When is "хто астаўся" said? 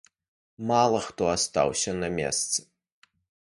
1.09-1.95